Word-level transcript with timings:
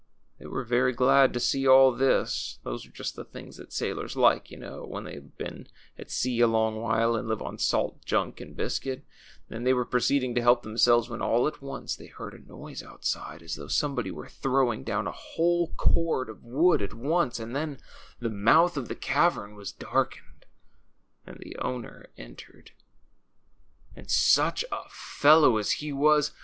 They 0.39 0.47
were 0.47 0.63
very 0.63 0.93
glad 0.93 1.31
to 1.33 1.39
see 1.39 1.67
all 1.67 1.91
this 1.91 2.57
(those 2.63 2.87
are 2.87 2.91
just 2.91 3.15
the 3.15 3.23
things 3.23 3.57
that 3.57 3.71
sailors 3.71 4.15
like, 4.15 4.49
you 4.49 4.57
know, 4.57 4.83
when 4.83 5.03
they 5.03 5.13
have 5.13 5.37
been 5.37 5.67
at 5.95 6.09
sea 6.09 6.39
a 6.41 6.47
long 6.47 6.77
while 6.77 7.15
and 7.15 7.27
lived 7.27 7.43
on 7.43 7.59
salt 7.59 8.03
junk 8.03 8.41
and 8.41 8.57
biscuit), 8.57 9.05
and 9.47 9.63
they 9.63 9.75
were 9.75 9.85
proceeding 9.85 10.33
to 10.33 10.41
help 10.41 10.63
themselves, 10.63 11.07
when 11.07 11.21
all 11.21 11.45
at 11.47 11.61
once 11.61 11.95
they 11.95 12.07
heard 12.07 12.33
a 12.33 12.39
noise 12.39 12.81
outside, 12.81 13.43
as 13.43 13.57
though 13.57 13.67
somebody 13.67 14.09
were 14.09 14.27
throwing 14.27 14.83
down 14.83 15.05
a 15.05 15.11
whole 15.11 15.71
cord 15.77 16.29
of 16.29 16.43
wood 16.43 16.81
at 16.81 16.95
once, 16.95 17.39
and 17.39 17.55
then 17.55 17.77
the 18.19 18.27
mouth 18.27 18.77
of 18.77 18.87
the 18.87 18.95
cavern 18.95 19.53
was 19.53 19.71
darkened, 19.71 20.47
and 21.27 21.37
the 21.41 21.55
owner 21.57 22.07
entered. 22.17 22.71
And 23.95 24.09
such 24.09 24.65
a 24.71 24.89
fellow 24.89 25.57
as 25.59 25.73
he 25.73 25.93
was 25.93 26.31